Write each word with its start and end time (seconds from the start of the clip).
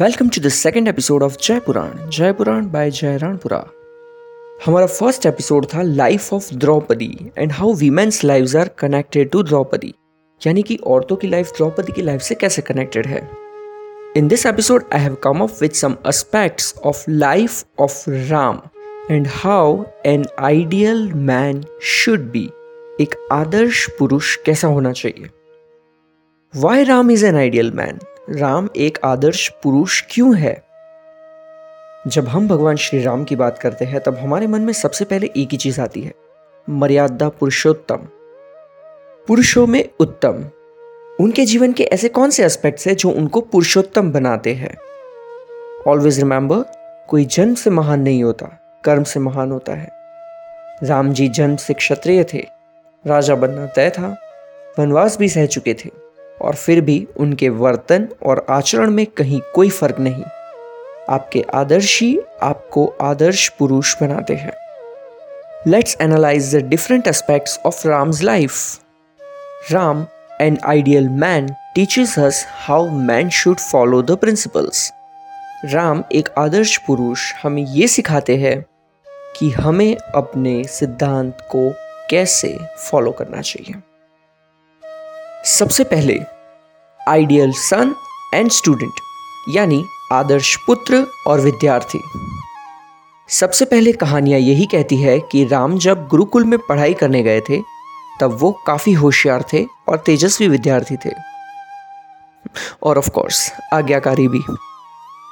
Welcome 0.00 0.28
to 0.28 0.40
the 0.40 0.48
second 0.48 0.88
episode 0.88 1.22
of 1.22 1.36
Jai 1.42 1.60
Puran 1.60 2.10
Jai 2.10 2.32
Puran 2.32 2.66
by 2.66 2.90
Jai 2.90 3.16
Ranpura 3.16 3.58
हमारा 4.66 4.86
first 4.86 5.26
episode 5.26 5.66
था 5.66 5.82
life 5.82 6.32
of 6.32 6.54
Draupadi 6.54 7.30
and 7.38 7.52
how 7.52 7.72
women's 7.72 8.24
lives 8.24 8.56
are 8.56 8.68
connected 8.68 9.30
to 9.30 9.42
Draupadi 9.42 9.94
यानी 10.46 10.62
कि 10.62 10.76
औरतों 10.76 11.16
की 11.16 11.28
life 11.28 11.50
Draupadi 11.50 11.92
की 11.92 12.02
life 12.02 12.20
से 12.20 12.34
कैसे 12.34 12.62
connected 12.62 13.06
है? 13.06 13.30
In 14.16 14.28
this 14.28 14.46
episode 14.46 14.84
I 14.92 15.00
have 15.00 15.14
come 15.14 15.40
up 15.40 15.58
with 15.60 15.70
some 15.70 15.96
aspects 16.08 16.74
of 16.84 17.04
life 17.08 17.64
of 17.78 18.10
Ram 18.10 18.60
and 19.10 19.28
how 19.30 19.84
an 20.06 20.24
ideal 20.38 21.12
man 21.12 21.64
should 21.82 22.20
be 22.20 22.50
एक 23.00 23.28
आदर्श 23.32 23.90
पुरुष 23.98 24.36
कैसा 24.36 24.68
होना 24.68 24.92
चाहिए? 24.92 25.30
Why 26.56 26.84
Ram 26.84 27.10
is 27.10 27.26
an 27.26 27.36
ideal 27.36 27.70
man 27.70 27.98
Ram 28.30 28.68
एक 28.76 28.98
आदर्श 29.04 29.48
पुरुष 29.62 30.02
क्यों 30.10 30.36
है? 30.36 30.62
जब 32.06 32.28
हम 32.28 32.48
भगवान 32.48 32.76
श्री 32.76 33.02
राम 33.02 33.24
की 33.24 33.36
बात 33.36 33.58
करते 33.58 33.84
हैं, 33.84 34.00
तब 34.00 34.16
हमारे 34.16 34.46
मन 34.46 34.60
में 34.60 34.72
सबसे 34.72 35.04
पहले 35.04 35.30
एक 35.36 35.48
ही 35.52 35.56
चीज़ 35.56 35.80
आती 35.80 36.02
है, 36.02 36.12
मर्यादा 36.70 37.28
पुरुषोत्तम। 37.28 37.96
पुरुषों 39.28 39.66
में 39.66 39.88
उत्तम। 40.00 40.50
उनके 41.20 41.44
जीवन 41.44 41.72
के 41.72 41.84
ऐसे 41.84 42.08
कौन 42.08 42.30
से 42.30 42.44
एस्पेक्ट्स 42.44 42.86
हैं 42.86 42.96
जो 42.96 43.10
उनको 43.10 43.40
पुरुषोत्तम 43.40 44.12
बनाते 44.12 44.54
हैं? 44.54 44.76
ऑलवेज 45.86 46.18
रिमेंबर 46.18 46.60
कोई 47.08 47.24
जन्म 47.24 47.54
से 47.54 47.70
महान 47.70 48.00
नहीं 48.00 48.24
होता, 48.24 48.80
कर्म 48.84 49.02
से 49.02 49.20
महान 49.20 49.52
होता 49.52 49.72
है। 49.72 49.90
राम 50.82 51.12
जी 51.12 51.28
जन्म 51.28 51.56
से 51.56 51.74
क्षत्रिय 51.74 52.24
थे, 52.24 52.46
राजा 53.06 53.34
बनना 53.34 53.66
तय 53.66 53.90
था, 53.90 54.16
वनवास 54.78 55.18
भी 55.18 55.28
सह 55.28 55.46
चुके 55.46 55.74
थे। 55.74 56.03
और 56.40 56.54
फिर 56.54 56.80
भी 56.80 57.06
उनके 57.16 57.48
वर्तन 57.48 58.08
और 58.22 58.44
आचरण 58.50 58.90
में 58.90 59.06
कहीं 59.06 59.40
कोई 59.54 59.70
फ़र्क 59.70 59.98
नहीं। 59.98 60.24
आपके 61.08 61.44
आदर्श 61.54 62.00
ही 62.02 62.18
आपको 62.42 62.86
आदर्श 63.00 63.48
पुरुष 63.48 63.94
बनाते 64.00 64.34
हैं। 64.34 64.52
Let's 65.66 65.96
analyze 66.00 66.54
the 66.56 66.60
different 66.60 67.06
aspects 67.06 67.58
of 67.66 67.86
Ram's 67.88 68.22
life 68.22 69.72
Ram 69.72 70.06
an 70.40 70.58
ideal 70.66 71.08
man 71.08 71.48
teaches 71.74 72.18
us 72.18 72.44
how 72.48 72.88
man 72.90 73.30
should 73.30 73.60
follow 73.60 74.02
the 74.02 74.16
principles 74.16 74.92
Ram 75.64 76.02
एक 76.12 76.28
आदर्श 76.38 76.76
पुरुष, 76.76 77.32
हमें 77.42 77.62
ये 77.62 77.88
सिखाते 77.88 78.36
हैं 78.36 78.64
कि 79.36 79.50
हमें 79.50 79.96
अपने 79.96 80.62
सिद्धांत 80.64 81.38
को 81.50 81.70
कैसे 82.10 82.56
फॉलो 82.78 83.10
करना 83.10 83.40
चाहिए। 83.40 83.74
सबसे 85.46 85.84
पहले, 85.84 86.20
आइडियल 87.08 87.52
सन 87.52 87.94
एंड 88.34 88.50
स्टूडेंट, 88.50 88.92
यानी 89.48 89.84
आदर्श 90.12 90.56
पुत्र 90.56 91.06
और 91.26 91.40
विद्यार्थी। 91.40 91.98
सबसे 93.28 93.64
पहले 93.64 93.92
कहानियाँ 93.92 94.40
यही 94.40 94.66
कहती 94.66 94.96
है 94.96 95.20
कि 95.20 95.44
राम 95.44 95.78
जब 95.78 96.08
गुरुकुल 96.08 96.44
में 96.44 96.58
पढ़ाई 96.58 96.94
करने 96.94 97.22
गए 97.22 97.40
थे, 97.40 97.62
तब 98.20 98.38
वो 98.40 98.60
काफ़ी 98.66 98.92
होशियार 98.92 99.44
थे 99.52 99.66
और 99.88 99.98
तेजस्वी 99.98 100.48
विद्यार्थी 100.48 100.96
थे। 100.96 101.10
और 102.82 102.98
ऑफ़ 102.98 103.10
कोर्स 103.10 103.52
आज्ञाकारी 103.72 104.28
भी। 104.28 104.44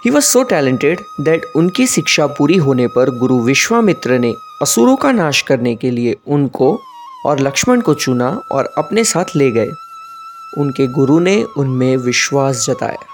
He 0.04 0.10
was 0.10 0.24
so 0.24 0.42
talented 0.42 1.00
that 1.20 1.42
उनकी 1.56 1.86
शिक्षा 1.86 2.26
पूरी 2.26 2.56
होने 2.56 2.86
पर 2.86 3.18
गुरु 3.18 3.40
विश्वामित्र 3.40 4.18
ने 4.18 4.34
असुरों 4.62 4.96
का 4.96 5.12
नाश 5.12 5.42
करने 5.42 5.76
के 5.76 5.90
लिए 5.90 6.16
उनको 6.28 6.80
और 7.26 7.40
लक्ष्मण 7.40 7.80
को 7.80 7.94
चुना 7.94 8.40
और 8.52 8.74
अपने 8.78 9.04
साथ 9.04 9.24
ले 9.36 9.50
गए। 9.50 9.70
उनके 10.58 10.86
गुरु 10.90 11.18
ने 11.20 11.42
उनमें 11.58 11.96
विश्वास 11.96 12.64
जताया। 12.66 13.06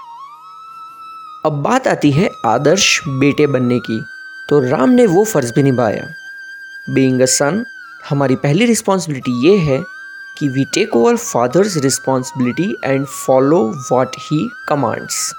अब 1.45 1.61
बात 1.63 1.87
आती 1.87 2.11
है 2.11 2.29
आदर्श 2.45 2.99
बेटे 3.09 3.47
बनने 3.47 3.79
की 3.79 3.99
तो 4.49 4.59
राम 4.61 4.89
ने 4.89 5.05
वो 5.07 5.23
फ़र्ज़ 5.25 5.53
भी 5.53 5.63
निभाया। 5.63 6.07
बींग 6.87 7.21
अ 7.21 7.25
सन 7.27 7.63
हमारी 8.09 8.35
पहली 8.37 8.65
रिस्पॉन्सिबिलिटी 8.65 9.31
ये 9.47 9.57
है 9.57 9.81
कि 10.37 10.47
we 10.49 10.63
take 10.73 10.95
over 10.95 11.15
father's 11.15 11.77
responsibility 11.77 12.73
and 12.85 13.05
follow 13.05 13.61
what 13.91 14.15
he 14.21 14.47
commands 14.69 15.31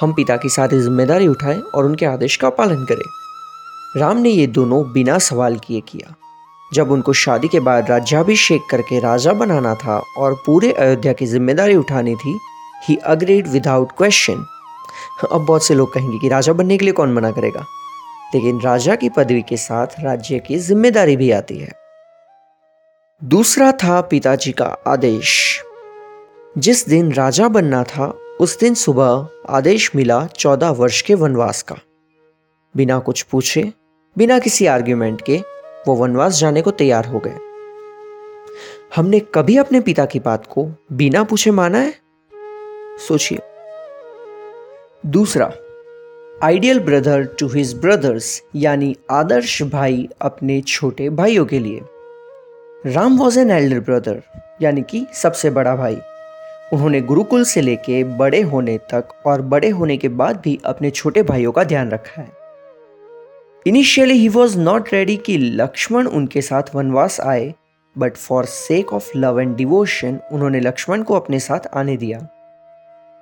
हम 0.00 0.12
पिता 0.14 0.36
की 0.36 0.48
सारी 0.48 0.80
ज़िम्मेदारी 0.80 1.28
उठाएँ 1.28 1.60
और 1.60 1.84
उनके 1.84 2.06
आदेश 2.06 2.36
का 2.36 2.50
पालन 2.50 2.84
करें। 2.84 3.04
राम 3.96 4.16
ने 4.16 4.30
ये 4.30 4.46
दोनों 4.48 4.82
बिना 4.92 5.18
सवाल 5.18 5.56
किए 5.58 5.80
किया। 5.80 6.14
जब 6.74 6.90
उनको 6.90 7.12
शादी 7.12 7.48
के 7.48 7.60
बाद 7.60 7.90
राज्याभिषेक 7.90 8.62
करके 8.70 9.00
राजा 9.00 9.32
बनाना 9.32 9.74
था 9.74 10.02
और 10.18 10.42
पूरे 10.46 10.72
अयोध्या 10.72 11.12
की 11.12 11.26
ज़िम्मेदारी 11.26 11.76
उठानी 11.76 12.16
थी 12.16 12.38
ही 12.88 12.96
अग्रेड 12.96 13.48
विदाउट 13.48 13.92
क्वेश्चन 13.92 14.46
अब 15.32 15.46
बहुत 15.46 15.64
से 15.64 15.74
लोग 15.74 15.94
कहेंगे 15.94 16.18
कि 16.18 16.28
राजा 16.28 16.52
बनने 16.52 16.78
के 16.78 16.84
लिए 16.84 16.94
कौन 16.94 17.12
मना 17.12 17.30
करेगा? 17.30 17.66
लेकिन 18.34 18.60
राजा 18.60 18.94
की 18.94 19.08
पदवी 19.08 19.42
के 19.42 19.56
साथ 19.56 19.86
राज्य 20.00 20.38
की 20.38 20.58
ज़िम्मेदारी 20.58 21.16
भी 21.16 21.30
आती 21.30 21.58
है। 21.58 21.72
दूसरा 23.24 23.72
था 23.72 24.00
पिताजी 24.00 24.52
का 24.52 24.76
आदेश। 24.86 25.62
जिस 26.58 26.88
दिन 26.88 27.12
राजा 27.12 27.48
बनना 27.48 27.84
था, 27.84 28.06
उस 28.40 28.60
दिन 28.60 28.74
सुबह 28.74 29.28
आदेश 29.48 29.90
मिला 29.96 30.26
चौदह 30.26 30.70
वर्ष 30.70 31.02
के 31.02 31.14
वनवास 31.14 31.62
का। 31.62 31.76
बिना 32.76 32.98
कुछ 32.98 33.22
पूछे, 33.22 33.72
बिना 34.18 34.38
किसी 34.38 34.66
आर्ग्यूमेंट 34.66 35.22
के 35.22 35.42
वो 35.88 35.94
वनवास 35.94 36.38
जाने 36.38 36.62
को 36.62 36.70
तैयार 36.70 37.04
हो 37.04 37.18
गए। 37.18 37.36
हमने 38.96 39.20
कभी 39.20 39.56
अपने 39.56 39.80
पिता 39.80 40.04
की 40.04 40.20
बात 40.20 40.46
को 40.46 40.68
बिना 40.92 41.24
पूछे 41.24 41.50
माना 41.50 41.78
है? 41.78 41.94
सोचिए। 43.08 43.38
दूसरा, 45.06 45.52
ideal 46.42 46.80
brother 46.80 47.24
to 47.24 47.48
his 47.48 47.74
brothers, 47.74 48.42
यानी 48.56 48.96
आदर्श 49.10 49.62
भाई 49.62 50.08
अपने 50.20 50.60
छोटे 50.60 51.10
भाइयों 51.10 51.46
के 51.46 51.58
लिए। 51.58 51.80
Ram 52.86 53.18
was 53.18 53.40
an 53.40 53.50
elder 53.50 53.80
brother, 53.80 54.22
यानी 54.62 54.82
कि 54.82 55.06
सबसे 55.14 55.50
बड़ा 55.50 55.76
भाई। 55.76 55.98
उन्होंने 56.72 57.00
गुरुकुल 57.00 57.44
से 57.44 57.60
लेके 57.60 58.04
बड़े 58.04 58.40
होने 58.40 58.78
तक 58.78 59.08
और 59.26 59.42
बड़े 59.42 59.68
होने 59.68 59.96
के 59.96 60.08
बाद 60.08 60.36
भी 60.36 60.60
अपने 60.64 60.90
छोटे 60.90 61.22
भाइयों 61.22 61.52
का 61.52 61.64
ध्यान 61.64 61.90
रखा 61.90 62.22
है। 62.22 62.39
Initially 63.66 64.14
he 64.14 64.28
was 64.28 64.58
not 64.58 64.88
ready 64.92 65.16
कि 65.16 65.36
लक्ष्मण 65.38 66.06
उनके 66.06 66.40
साथ 66.40 66.74
वनवास 66.74 67.20
आए 67.20 67.52
but 67.96 68.16
for 68.16 68.44
sake 68.44 68.92
of 68.92 69.10
love 69.16 69.40
and 69.40 69.54
devotion 69.56 70.18
उन्होंने 70.32 70.60
लक्ष्मण 70.60 71.02
को 71.02 71.14
अपने 71.14 71.38
साथ 71.38 71.66
आने 71.74 71.96
दिया। 71.96 72.18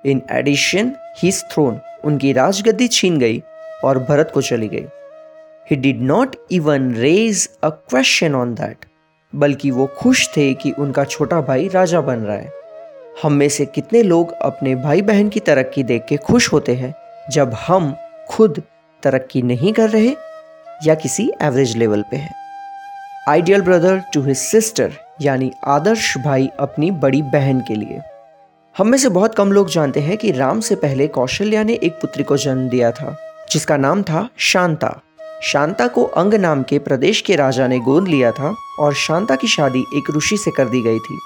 इन 0.05 0.21
एडिशन 0.31 0.91
हिज 1.17 1.43
थ्रोन 1.51 1.79
उनकी 2.03 2.31
राजगद्दी 2.33 2.87
छीन 2.87 3.17
गई 3.19 3.41
और 3.83 3.99
भरत 3.99 4.31
को 4.33 4.41
चली 4.41 4.67
गई। 4.67 4.85
He 5.71 5.75
did 5.75 6.01
not 6.01 6.35
even 6.51 6.93
raise 6.95 7.47
a 7.63 7.69
question 7.69 8.35
on 8.35 8.53
that 8.53 8.85
बल्कि 9.33 9.71
वो 9.71 9.87
खुश 9.97 10.27
थे 10.37 10.53
कि 10.53 10.71
उनका 10.71 11.03
छोटा 11.03 11.41
भाई 11.41 11.67
राजा 11.67 12.01
बन 12.01 12.19
रहा 12.19 12.37
है। 12.37 12.51
हम 13.23 13.33
में 13.33 13.47
से 13.49 13.65
कितने 13.65 14.03
लोग 14.03 14.31
अपने 14.31 14.75
भाई 14.75 15.01
बहन 15.01 15.29
की 15.29 15.39
तरक्की 15.39 15.83
देख 15.83 16.05
के 16.09 16.17
खुश 16.17 16.51
होते 16.53 16.75
हैं, 16.75 16.93
जब 17.31 17.53
हम 17.67 17.95
खुद 18.29 18.61
तरक्की 19.03 19.41
नहीं 19.41 19.73
कर 19.73 19.89
रहे 19.89 20.15
या 20.83 20.95
किसी 20.95 21.29
एवरेज 21.41 21.75
लेवल 21.77 22.03
पे 22.11 22.17
है। 22.17 22.29
Ideal 23.29 23.61
brother 23.61 24.01
to 24.13 24.21
his 24.21 24.37
sister 24.37 24.93
यानी 25.21 25.51
आदर्श 25.67 26.17
भाई 26.17 26.47
अपनी 26.59 26.91
बड़ी 26.91 27.21
बहन 27.21 27.59
के 27.59 27.75
लिए। 27.75 27.99
हम 28.75 28.87
में 28.87 28.97
से 28.97 29.09
बहुत 29.09 29.35
कम 29.35 29.51
लोग 29.51 29.69
जानते 29.69 29.99
हैं 29.99 30.17
कि 30.17 30.31
राम 30.31 30.59
से 30.59 30.75
पहले 30.75 31.07
कौशल्या 31.07 31.63
ने 31.63 31.73
एक 31.73 31.93
पुत्री 31.93 32.23
को 32.23 32.37
जन्म 32.37 32.69
दिया 32.69 32.91
था, 32.91 33.15
जिसका 33.51 33.77
नाम 33.77 34.03
था 34.03 34.27
शांता। 34.37 34.99
शांता 35.43 35.87
को 35.87 36.03
अंग 36.03 36.33
नाम 36.33 36.63
के 36.63 36.79
प्रदेश 36.79 37.21
के 37.21 37.35
राजा 37.35 37.67
ने 37.67 37.79
गोद 37.79 38.07
लिया 38.07 38.31
था 38.31 38.53
और 38.79 38.93
शांता 38.93 39.35
की 39.35 39.47
शादी 39.47 39.83
एक 39.95 40.15
ऋषि 40.17 40.37
से 40.37 40.51
कर 40.51 40.69
दी 40.69 40.81
गई 40.81 40.99
थी। 40.99 41.19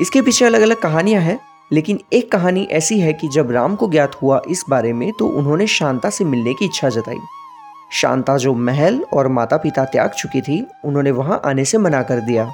इसके 0.00 0.22
पीछे 0.22 0.44
अलग 0.44 0.60
अलग 0.60 0.80
कहानियाँ 0.80 1.22
हैं, 1.22 1.38
लेकिन 1.72 2.00
एक 2.12 2.30
कहानी 2.32 2.66
ऐसी 2.72 3.00
है 3.00 3.12
कि 3.12 3.28
जब 3.28 3.50
राम 3.50 3.76
को 3.76 3.88
ज्ञात 3.90 4.14
हुआ 4.22 4.40
इस 4.50 4.64
बारे 4.70 4.92
में 4.92 5.10
तो 5.12 5.26
उन्होंने 5.28 5.66
शांता 5.66 6.10
से 6.10 6.24
मिलने 6.24 6.54
की 6.54 6.64
इच्छा 6.64 6.88
जताई। 6.88 7.18
शांता 7.92 8.36
जो 8.36 8.54
महल 8.54 9.04
और 9.12 9.28
माता 9.28 9.56
पिता 9.56 9.84
त्याग 9.84 10.10
चुकी 10.10 10.40
थी, 10.40 10.66
उन्होंने 10.84 11.10
वहाँ 11.10 11.42
आने 11.44 11.64
से 11.64 11.78
मना 11.78 12.02
कर 12.02 12.20
दिया। 12.20 12.52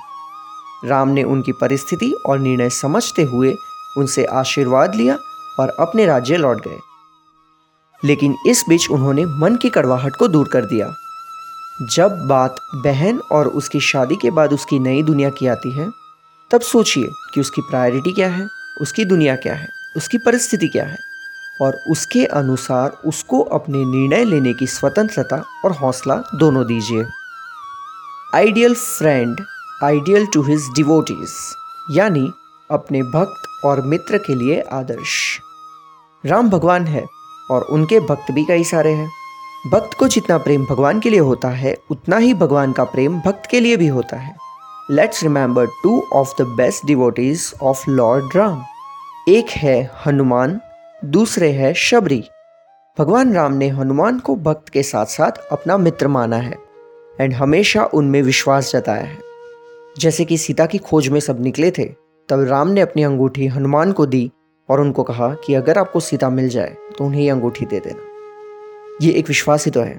राम 0.85 1.08
ने 1.08 1.23
उनकी 1.23 1.52
परिस्थिति 1.52 2.14
और 2.26 2.38
निर्णय 2.38 2.70
समझते 2.70 3.23
हुए 3.23 3.55
उनसे 3.99 4.25
आशीर्वाद 4.25 4.94
लिया 4.94 5.19
और 5.61 5.69
अपने 5.81 6.06
राज्य 6.06 6.37
लौट 6.37 6.69
गए। 6.69 6.79
लेकिन 8.05 8.37
इस 8.46 8.64
बीच 8.69 8.90
उन्होंने 8.90 9.25
मन 9.25 9.56
की 9.56 9.69
कड़वाहट 9.69 10.17
को 10.17 10.29
दूर 10.29 10.49
कर 10.52 10.64
दिया। 10.64 10.94
जब 11.82 12.26
बात 12.29 12.56
बहन 12.75 13.19
और 13.32 13.49
उसकी 13.49 13.81
शादी 13.81 14.17
के 14.17 14.31
बाद 14.31 14.52
उसकी 14.52 14.79
नई 14.79 15.02
दुनिया 15.02 15.31
की 15.31 15.46
आती 15.46 15.70
है, 15.70 15.90
तब 16.50 16.61
सोचिए 16.61 17.08
कि 17.35 17.40
उसकी 17.40 17.61
प्रायोरिटी 17.61 18.12
क्या 18.12 18.29
है, 18.29 18.46
उसकी 18.81 19.05
दुनिया 19.05 19.37
क्या 19.37 19.55
है, 19.55 19.69
उसकी 19.96 20.19
परिस्थिति 20.19 20.69
क्या 20.69 20.85
है। 20.85 21.08
और 21.63 21.77
उसके 21.91 22.25
अनुसार 22.25 22.91
उसको 23.07 23.41
अपने 23.41 23.79
निर्णय 23.79 24.25
लेने 24.25 24.53
की 24.55 24.67
स्वतंत्रता 24.67 25.43
और 25.65 25.73
हौसला 25.73 26.17
दोनों 26.35 26.67
दीजिए। 26.67 27.05
Ideal 28.35 28.75
friend 28.75 29.41
ideal 29.85 30.27
to 30.27 30.43
his 30.43 30.69
devotees 30.77 31.35
यानी 31.91 32.31
अपने 32.71 33.03
भक्त 33.03 33.65
और 33.65 33.81
मित्र 33.81 34.19
के 34.19 34.35
लिए 34.35 34.61
आदर्श। 34.73 35.41
राम 36.25 36.51
भगवान 36.51 36.87
है 36.87 37.05
और 37.51 37.63
उनके 37.63 38.01
भक्त 38.01 38.31
भी 38.31 38.45
कई 38.45 38.65
सारे 38.65 38.93
हैं। 38.93 39.11
भक्त 39.71 39.99
को 39.99 40.09
जितना 40.09 40.39
प्रेम 40.39 40.65
भगवान 40.65 41.01
के 41.01 41.11
लिए 41.11 41.21
होता 41.21 41.49
है, 41.49 41.77
उतना 41.91 42.17
ही 42.17 42.35
भगवान 42.35 42.73
का 42.73 42.85
प्रेम 42.85 43.21
भक्त 43.21 43.51
के 43.51 43.61
लिए 43.61 43.77
भी 43.77 43.87
होता 43.87 44.17
है। 44.17 44.37
Let's 44.91 45.23
remember 45.23 45.67
two 45.67 46.03
of 46.13 46.43
the 46.43 46.47
best 46.47 46.87
devotees 46.87 47.53
of 47.63 47.91
lord 47.91 48.37
Ram 48.37 48.63
एक 49.29 49.51
है 49.51 49.91
हनुमान 50.07 50.61
दूसरे 51.05 51.50
है 51.50 51.73
शबरी। 51.75 52.23
भगवान 52.99 53.33
राम 53.35 53.53
ने 53.53 53.69
हनुमान 53.69 54.19
को 54.19 54.35
भक्त 54.37 54.69
के 54.69 54.83
साथ 54.83 55.06
साथ 55.06 55.33
अपना 55.53 55.77
मित्र 55.77 56.09
माना 56.09 56.37
है 56.37 56.56
एंड 57.21 57.35
हमेशा 57.35 57.85
उनमें 57.85 58.21
विश्वास 58.23 58.73
जताया 58.73 59.03
है। 59.03 59.19
जैसे 59.99 60.25
कि 60.25 60.39
सीता 60.39 60.67
की 60.67 60.79
खोज 60.79 61.09
में 61.09 61.21
सब 61.21 61.43
निकले 61.43 61.71
थे, 61.71 61.85
तब 62.29 62.41
राम 62.41 62.69
ने 62.69 62.81
अपनी 62.81 63.03
अंगूठी 63.03 63.47
हनुमान 63.47 63.93
को 63.93 64.06
दी 64.06 64.31
और 64.69 64.81
उनको 64.81 65.03
कहा 65.03 65.29
कि 65.47 65.55
अगर 65.55 65.79
आपको 65.79 66.00
सीता 66.00 66.31
मिल 66.31 66.49
जाए 66.49 66.77
तो 66.99 67.05
उन्हें 67.05 67.23
ये 67.23 67.31
अंगूठी 67.31 67.67
दे 67.67 67.81
देना। 67.81 69.06
ये 69.06 69.12
एक 69.12 69.29
विश्वास 69.29 69.65
ही 69.65 69.71
तो 69.71 69.81
है। 69.81 69.99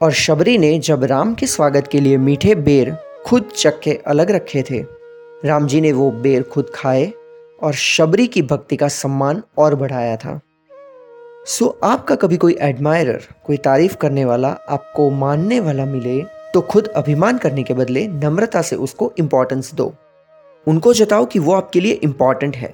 और 0.00 0.12
शबरी 0.12 0.56
ने 0.58 0.78
जब 0.78 1.04
राम 1.04 1.34
के 1.34 1.46
स्वागत 1.46 1.86
के 1.86 2.00
लिए 2.00 2.16
मीठे 2.16 2.54
बेर 2.54 2.96
खुद 3.26 3.50
चक्के 3.56 3.94
अलग 4.06 4.30
रखे 4.30 4.62
थे, 4.62 4.84
राम 5.44 5.66
जी 5.66 5.80
ने 5.80 5.92
वो 5.92 6.10
बेर 6.10 6.42
खुद 6.42 6.70
खाए 6.74 7.12
और 7.58 7.72
शबरी 7.74 8.26
की 8.26 8.42
भक्ति 8.42 8.76
का 8.76 8.88
सम्मान 8.88 9.42
और 9.58 9.74
बढ़ाया 9.74 10.16
था। 10.16 10.40
सो 11.46 11.66
आपका 11.84 12.14
कभी 12.14 12.36
कोई 12.36 12.56
एडमायरर 12.60 13.26
कोई 13.44 13.56
तारीफ़ 13.56 13.96
करने 13.96 14.24
वाला 14.24 14.48
आपको 14.48 15.08
मानने 15.12 15.60
वाला 15.60 15.84
मिले 15.86 16.20
तो 16.54 16.60
खुद 16.62 16.88
अभिमान 16.88 17.38
करने 17.38 17.62
के 17.62 17.74
बदले 17.74 18.06
नम्रता 18.08 18.62
से 18.62 18.76
उसको 18.76 19.12
इम्पोर्टेंस 19.18 19.72
दो। 19.74 19.92
उनको 20.66 20.92
जताओ 20.94 21.24
कि 21.26 21.38
वो 21.38 21.52
आपके 21.52 21.80
लिए 21.80 21.92
इंपॉर्टेंट 21.94 22.56
है। 22.56 22.72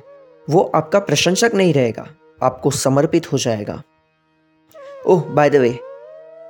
वो 0.49 0.61
आपका 0.75 0.99
प्रशंसक 0.99 1.55
नहीं 1.55 1.73
रहेगा, 1.75 2.07
आपको 2.41 2.71
समर्पित 2.71 3.33
हो 3.33 3.39
जाएगा। 3.39 3.83
ओह 5.07 5.23
बाय 5.27 5.51
द 5.51 5.57
वे 5.57 5.79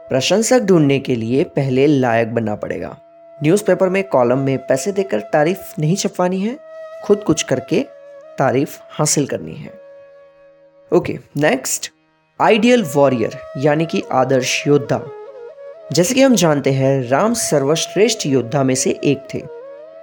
प्रशंसक 0.08 0.60
ढूँढने 0.60 0.98
के 1.00 1.16
लिए 1.16 1.44
पहले 1.46 1.86
लायक 1.86 2.34
बनना 2.34 2.54
पड़ेगा। 2.56 2.96
न्यूज़पेपर 3.38 3.88
में 3.88 4.02
कॉलम 4.04 4.38
में 4.38 4.58
पैसे 4.58 4.92
देकर 4.92 5.20
तारीफ़ 5.32 5.74
नहीं 5.78 5.96
छपवानी 5.96 6.40
है, 6.40 6.58
खुद 7.04 7.22
कुछ 7.22 7.42
करके 7.42 7.84
तारीफ़ 8.40 8.78
हासिल 8.90 9.26
करनी 9.26 9.54
है। 9.54 9.72
ओके 10.92 11.18
नेक्स्ट 11.36 11.90
आइडियल 12.40 12.84
वॉरियर 12.94 13.38
यानी 13.56 13.86
कि 13.86 14.02
आदर्श 14.12 14.66
योद्धा। 14.66 15.00
जैसे 15.92 16.14
कि 16.14 16.22
हम 16.22 16.34
जानते 16.34 16.70
हैं, 16.70 17.08
राम 17.08 17.34
सर्वश्रेष्ठ 17.34 18.26
योद्धा 18.26 18.62
में 18.62 18.74
से 18.74 19.00
एक 19.04 19.26
थे। 19.34 19.42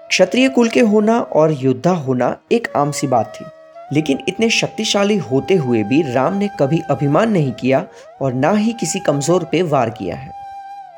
क्षत्रिय 0.10 0.50
कुल 0.50 0.70
के 0.70 0.80
होना 0.80 1.20
और 1.20 1.52
योद्धा 1.52 1.92
होना 1.92 2.38
एक 2.52 2.68
आम 2.76 2.92
सी 2.92 3.08
बात 3.08 3.34
थी। 3.36 3.46
लेकिन 3.94 4.20
इतने 4.28 4.50
शक्तिशाली 4.50 5.18
होते 5.18 5.56
हुए 5.56 5.84
भी 5.84 6.14
राम 6.14 6.38
ने 6.38 6.50
कभी 6.60 6.82
अभिमान 6.90 7.32
नहीं 7.32 7.52
किया 7.52 7.86
और 8.22 8.34
ना 8.34 8.52
ही 8.52 8.74
किसी 8.74 9.00
कमज़ोर 9.00 9.44
पे 9.44 9.62
वार 9.62 9.90
किया 9.90 10.16
है। 10.16 10.37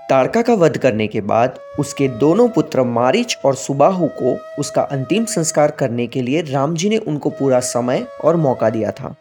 तारका 0.10 0.42
का 0.42 0.54
वध 0.54 0.78
करने 0.78 1.06
के 1.08 1.22
बाद 1.22 1.58
उसके 1.80 2.08
दोनों 2.20 2.48
पुत्र 2.50 2.84
मारिच 2.84 3.36
और 3.46 3.56
सुबाहु 3.56 4.08
को 4.14 4.36
उसका 4.60 4.82
अंतिम 4.84 5.26
संस्कार 5.26 5.72
करने 5.72 6.06
के 6.08 6.22
लिए 6.22 6.42
राम 6.42 6.74
जी 6.76 6.90
ने 6.90 6.98
उनको 6.98 7.30
पूरा 7.30 7.60
समय 7.60 8.06
और 8.24 8.36
मौका 8.36 8.70
दिया 8.70 8.92
था। 8.92 9.14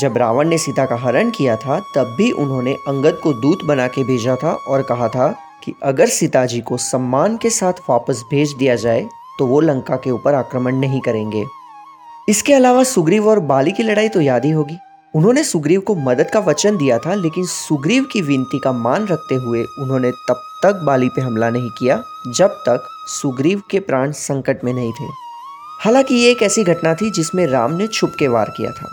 जब 0.00 0.16
रावण 0.16 0.48
ने 0.48 0.58
सीता 0.58 0.86
का 0.86 0.96
हरण 0.96 1.30
किया 1.30 1.56
था, 1.56 1.78
तब 1.96 2.14
भी 2.18 2.30
उन्होंने 2.32 2.72
अंगद 2.88 3.18
को 3.22 3.32
दूत 3.32 3.64
बना 3.64 3.86
के 3.86 4.04
भेजा 4.04 4.36
था 4.36 4.52
और 4.68 4.82
कहा 4.82 5.08
था 5.08 5.28
कि 5.64 5.74
अगर 5.82 6.06
सीता 6.08 6.44
जी 6.46 6.60
को 6.60 6.76
सम्मान 6.76 7.36
के 7.36 7.50
साथ 7.50 7.88
वापस 7.90 8.22
भेज 8.30 8.54
दिया 8.58 8.76
जाए 8.76 9.06
तो 9.38 9.46
वो 9.46 9.60
लंका 9.60 9.96
के 9.96 10.10
ऊपर 10.10 10.34
आक्रमण 10.34 10.76
नहीं 10.76 11.00
करेंगे। 11.00 11.44
इसके 12.28 12.54
अलावा 12.54 12.82
सुग्रीव 12.84 13.28
और 13.28 13.40
बाली 13.42 13.72
की 13.72 13.82
लड़ाई 13.82 14.08
तो 14.08 14.20
याद 14.20 14.44
ही 14.44 14.50
होगी। 14.50 14.78
उन्होंने 15.16 15.44
सुग्रीव 15.44 15.80
को 15.80 15.94
मदद 15.94 16.30
का 16.30 16.40
वचन 16.40 16.76
दिया 16.76 16.98
था, 16.98 17.14
लेकिन 17.14 17.46
सुग्रीव 17.46 18.04
की 18.04 18.22
विनती 18.22 18.58
का 18.58 18.72
मान 18.72 19.06
रखते 19.06 19.34
हुए 19.34 19.64
उन्होंने 19.78 20.10
तब 20.10 20.42
तक 20.62 20.74
बाली 20.74 21.08
पे 21.08 21.20
हमला 21.20 21.50
नहीं 21.50 21.70
किया, 21.70 22.02
जब 22.28 22.48
तक 22.48 22.88
सुग्रीव 23.06 23.62
के 23.70 23.80
प्राण 23.80 24.12
संकट 24.12 24.64
में 24.64 24.72
नहीं 24.72 24.92
थे। 24.92 25.04
हालाँकि 25.80 26.14
ये 26.14 26.30
एक 26.30 26.42
ऐसी 26.42 26.64
घटना 26.64 26.94
थी 26.94 27.10
जिसमें 27.10 27.46
राम 27.46 27.72
ने 27.72 27.86
छुप 27.86 28.12
के 28.18 28.28
वार 28.28 28.52
किया 28.56 28.70
था। 28.70 28.92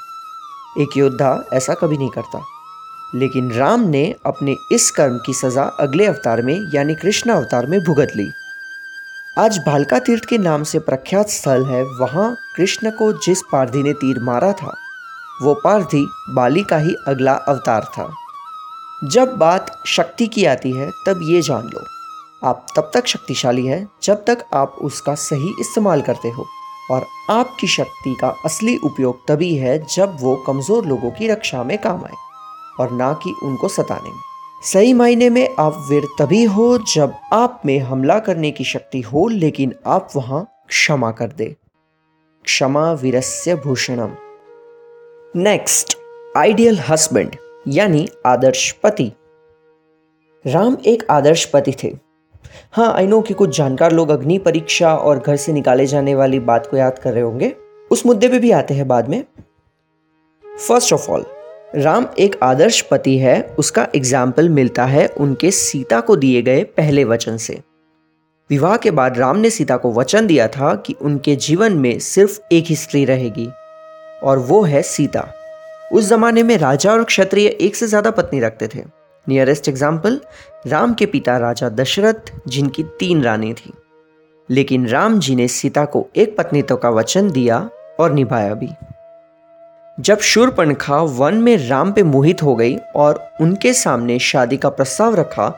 एक 0.79 0.97
योद्धा 0.97 1.49
ऐसा 1.53 1.73
कभी 1.73 1.97
नहीं 1.97 2.09
करता। 2.09 2.45
लेकिन 3.15 3.51
राम 3.51 3.79
ने 3.79 4.15
अपने 4.25 4.55
इस 4.71 4.91
कर्म 4.91 5.19
की 5.25 5.33
सजा 5.33 5.63
अगले 5.63 6.05
अवतार 6.05 6.41
में, 6.41 6.71
यानी 6.73 6.95
कृष्ण 6.95 7.31
अवतार 7.31 7.65
में 7.65 7.79
भुगत 7.79 8.11
ली। 8.15 8.31
आज 9.37 9.57
भालका 9.57 9.99
तीर्थ 9.99 10.25
के 10.25 10.37
नाम 10.37 10.63
से 10.63 10.79
प्रख्यात 10.79 11.29
स्थल 11.29 11.65
है, 11.65 11.83
वहाँ 11.83 12.37
कृष्ण 12.55 12.91
को 12.91 13.13
जिस 13.13 13.41
पारधी 13.51 13.83
ने 13.83 13.93
तीर 13.93 14.19
मारा 14.19 14.53
था 14.53 14.75
वो 15.41 15.53
पारधी 15.53 16.05
बाली 16.29 16.63
का 16.63 16.77
ही 16.77 16.95
अगला 17.07 17.33
अवतार 17.33 17.83
था। 17.87 18.09
जब 19.03 19.35
बात 19.37 19.71
शक्ति 19.87 20.27
की 20.27 20.45
आती 20.45 20.71
है, 20.71 20.89
तब 21.07 21.19
ये 21.23 21.41
जान 21.41 21.65
लो, 21.65 21.85
आप 22.43 22.65
तब 22.75 22.91
तक 22.93 23.07
शक्तिशाली 23.07 23.65
है 23.67 23.87
जब 24.03 24.23
तक 24.25 24.45
आप 24.53 24.75
उसका 24.81 25.15
सही 25.15 25.53
इस्तेमाल 25.61 26.01
करते 26.01 26.29
हो। 26.29 26.45
और 26.91 27.05
आपकी 27.29 27.67
शक्ति 27.67 28.15
का 28.21 28.27
असली 28.45 28.75
उपयोग 28.77 29.27
तभी 29.27 29.53
है 29.55 29.77
जब 29.87 30.15
वो 30.19 30.35
कमज़ोर 30.47 30.85
लोगों 30.85 31.11
की 31.11 31.27
रक्षा 31.27 31.63
में 31.63 31.77
काम 31.77 32.03
आए, 32.05 32.13
और 32.79 32.91
ना 32.91 33.11
कि 33.13 33.33
उनको 33.43 33.67
सताने 33.67 34.09
में। 34.09 34.21
सही 34.63 34.93
मायने 34.93 35.29
में 35.29 35.55
आप 35.59 35.85
वीर 35.89 36.07
तभी 36.19 36.43
हो 36.45 36.77
जब 36.93 37.13
आप 37.33 37.61
में 37.65 37.77
हमला 37.79 38.19
करने 38.19 38.51
की 38.51 38.63
शक्ति 38.63 39.01
हो, 39.01 39.27
लेकिन 39.27 39.75
आप 39.87 40.09
वहाँ 40.15 40.47
क्षमा 40.69 41.11
कर 41.11 41.27
दे। 41.27 41.55
क्षमा 42.45 42.91
वीरस्य 42.93 43.55
भूषणम। 43.55 44.15
नेक्स्ट 45.35 45.95
आइडियल 46.37 46.77
हस्बैंड 46.79 47.35
यानी 47.67 48.07
आदर्श 48.25 48.71
पति। 48.83 49.11
राम 50.45 50.77
एक 50.85 51.03
आदर्श 51.11 51.43
पति 51.45 51.73
थे। 51.83 51.91
हाँ 52.71 52.91
आई 52.93 53.07
नो 53.07 53.19
कि 53.21 53.33
कुछ 53.33 53.57
जानकार 53.57 53.91
लोग 53.91 54.09
अग्नि 54.09 54.37
परीक्षा 54.37 54.95
और 54.95 55.19
घर 55.19 55.35
से 55.35 55.53
निकाले 55.53 55.85
जाने 55.85 56.15
वाली 56.15 56.39
बात 56.39 56.67
को 56.67 56.77
याद 56.77 56.99
कर 56.99 57.13
रहे 57.13 57.23
होंगे। 57.23 57.53
उस 57.91 58.05
मुद्दे 58.05 58.27
पे 58.27 58.39
भी 58.39 58.51
आते 58.51 58.73
हैं 58.73 58.87
बाद 58.87 59.09
में। 59.09 59.23
फ़र्स्ट 60.67 60.93
ऑफ़ 60.93 61.09
ऑल 61.11 61.25
राम 61.75 62.07
एक 62.19 62.39
आदर्श 62.43 62.81
पति 62.81 63.17
है, 63.17 63.41
उसका 63.59 63.87
एग्ज़ाम्पल 63.95 64.49
मिलता 64.49 64.85
है 64.85 65.07
उनके 65.07 65.51
सीता 65.51 65.99
को 66.01 66.15
दिए 66.15 66.41
गए 66.41 66.63
पहले 66.63 67.03
वचन 67.03 67.37
से। 67.37 67.61
विवाह 68.49 68.77
के 68.77 68.91
बाद 68.91 69.17
राम 69.17 69.37
ने 69.37 69.49
सीता 69.49 69.77
को 69.77 69.93
वचन 69.93 70.27
दिया 70.27 70.47
था 70.47 70.75
कि 70.75 70.95
उनके 71.01 71.35
जीवन 71.37 71.73
में 71.73 71.97
सिर्फ़ 71.99 72.39
एक 72.51 72.65
ही 72.65 72.75
स्त्री 72.75 73.05
रहेगी। 73.05 73.49
और 74.23 74.39
वो 74.39 74.61
है 74.63 74.81
सीता। 74.81 75.27
उस 75.91 76.09
जमाने 76.09 76.43
में 76.43 76.57
राजा 76.57 76.91
और 76.91 77.03
क्षत्रिय 77.03 77.47
एक 77.47 77.75
से 77.75 77.87
ज़्यादा 77.87 78.11
पत्नी 78.11 78.39
रखते 78.39 78.67
थे। 78.67 78.83
नियरेस्ट 79.27 79.69
एग्ज़ाम्पल 79.69 80.19
राम 80.67 80.93
के 80.93 81.05
पिता 81.05 81.37
राजा 81.37 81.69
दशरथ, 81.69 82.31
जिनकी 82.47 82.83
तीन 82.99 83.23
रानी 83.23 83.53
थी। 83.53 83.73
लेकिन 84.49 84.87
राम 84.87 85.19
जी 85.19 85.35
ने 85.35 85.47
सीता 85.47 85.85
को 85.85 86.05
एक 86.15 86.37
पत्नीत्व 86.37 86.75
का 86.75 86.89
वचन 86.89 87.29
दिया 87.31 87.69
और 87.99 88.13
निभाया 88.13 88.53
भी। 88.53 88.69
जब 89.97 90.19
शूरपणखा 90.19 91.01
वन 91.01 91.35
में 91.35 91.55
राम 91.67 91.91
पे 91.91 92.03
मोहित 92.03 92.43
हो 92.43 92.55
गई 92.55 92.75
और 92.95 93.23
उनके 93.41 93.73
सामने 93.73 94.17
शादी 94.19 94.57
का 94.57 94.69
प्रस्ताव 94.69 95.15
रखा, 95.15 95.49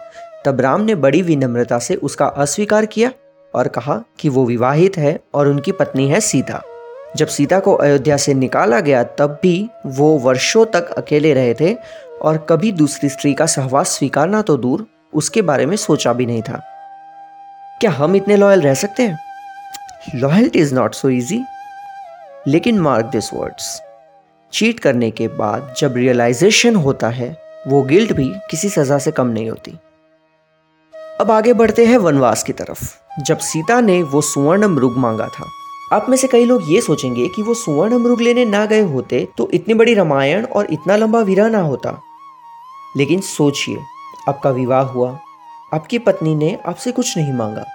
तब 0.45 0.61
राम 0.61 0.81
ने 0.81 0.95
बड़ी 0.95 1.21
विनम्रता 1.21 1.79
से 1.79 1.95
उसका 1.95 2.25
अस्वीकार 2.25 2.85
किया 2.85 3.11
और 3.53 3.67
कहा 3.67 4.01
कि 4.19 4.29
वो 4.29 4.45
विवाहित 4.45 4.97
है 4.97 5.19
और 5.33 5.47
उनकी 5.47 5.71
पत्नी 5.71 6.07
है 6.09 6.19
सीता। 6.19 6.61
जब 7.17 7.27
सीता 7.27 7.59
को 7.59 7.73
अयोध्या 7.73 8.17
से 8.17 8.33
निकाला 8.33 8.79
गया, 8.79 9.03
तब 9.03 9.39
भी 9.43 9.69
वो 9.85 10.17
वर्षों 10.17 10.65
तक 10.65 10.91
अकेले 10.91 11.33
रहे 11.33 11.53
थे 11.53 11.75
और 12.21 12.37
कभी 12.49 12.71
दूसरी 12.71 13.09
स्त्री 13.09 13.33
का 13.33 13.45
सहवास 13.45 13.89
स्वीकारना 13.89 14.41
तो 14.41 14.57
दूर 14.57 14.85
उसके 15.13 15.41
बारे 15.41 15.65
में 15.65 15.75
सोचा 15.77 16.13
भी 16.13 16.25
नहीं 16.25 16.41
था। 16.41 16.61
क्या 17.81 17.91
हम 17.91 18.15
इतने 18.15 18.35
लॉयल 18.35 18.61
रह 18.61 18.73
सकते 18.73 19.03
हैं? 19.03 19.19
Loyalty 20.15 20.59
is 20.59 20.73
not 20.75 20.93
so 20.93 21.09
easy 21.09 21.43
लेकिन 22.47 22.79
मार्क 22.79 23.05
दिस 23.05 23.33
वर्ड्स, 23.33 23.81
चीट 24.53 24.79
करने 24.79 25.11
के 25.11 25.27
बाद 25.27 25.73
जब 25.77 25.95
रियलाइजेशन 25.95 26.75
होता 26.75 27.09
है, 27.09 27.35
वो 27.67 27.81
गिल्ट 27.81 28.13
भी 28.13 28.31
किसी 28.49 28.69
सजा 28.69 28.97
से 28.97 29.11
कम 29.11 29.27
नहीं 29.27 29.49
होती। 29.49 29.77
अब 31.21 31.31
आगे 31.31 31.53
बढ़ते 31.53 31.85
हैं 31.85 31.97
वनवास 31.97 32.43
की 32.43 32.53
तरफ़। 32.53 32.93
जब 33.23 33.37
सीता 33.37 33.81
ने 33.81 34.01
वो 34.03 34.21
सुवर्ण 34.21 34.67
मृग 34.67 34.97
मांगा 34.97 35.27
था 35.27 35.45
आप 35.93 36.05
में 36.09 36.17
से 36.17 36.27
कई 36.27 36.45
लोग 36.45 36.61
ये 36.65 36.81
सोचेंगे 36.81 37.27
कि 37.27 37.41
वो 37.41 37.53
सुवर्ण 37.53 37.97
मृग 37.97 38.21
लेने 38.21 38.45
ना 38.45 38.65
गए 38.65 38.81
होते 38.81 39.27
तो 39.37 39.49
इतनी 39.53 39.73
बड़ी 39.73 39.93
रामायण 39.93 40.45
और 40.45 40.67
इतना 40.73 40.95
लंबा 40.95 41.19
विरह 41.19 41.49
ना 41.49 41.59
होता। 41.59 42.01
लेकिन 42.97 43.21
सोचिए, 43.21 43.79
आपका 44.29 44.49
विवाह 44.49 44.81
हुआ। 44.81 45.19
आपकी 45.73 45.99
पत्नी 45.99 46.35
ने 46.35 46.57
आपसे 46.65 46.91
कुछ 46.91 47.17
नहीं 47.17 47.33
मांगा। 47.33 47.65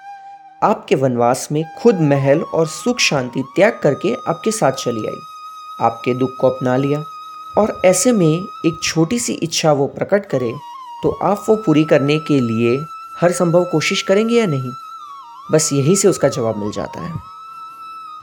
आपके 0.63 0.95
वनवास 0.95 1.49
में 1.53 1.65
खुद 1.79 2.01
महल 2.01 2.43
और 2.43 2.67
सुख 2.67 2.99
शांति 2.99 3.43
त्याग 3.57 3.81
करके 3.83 4.15
आपके 4.29 4.51
साथ 4.51 4.73
चली 4.73 5.07
आई। 5.07 5.21
आपके 5.81 6.15
दुख 6.15 6.31
को 6.41 6.47
अपना 6.47 6.77
लिया। 6.77 7.05
और 7.59 7.81
ऐसे 7.85 8.13
में 8.13 8.47
एक 8.67 8.81
छोटी 8.83 9.19
सी 9.19 9.33
इच्छा 9.33 9.73
वो 9.73 9.87
प्रकट 9.87 10.27
करे 10.27 10.55
तो 11.03 11.19
आप 11.23 11.45
वो 11.49 11.57
पूरी 11.57 11.85
करने 11.85 12.19
के 12.19 12.41
लिए 12.41 12.85
हर 13.21 13.33
संभव 13.33 13.65
कोशिश 13.65 14.03
करेंगे 14.03 14.35
या 14.35 14.47
नहीं? 14.47 14.73
बस 15.53 15.73
यही 15.73 15.97
से 15.97 16.09
उसका 16.09 16.29
जवाब 16.29 16.57
मिल 16.57 16.73
जाता 16.73 17.01
है। 17.01 17.36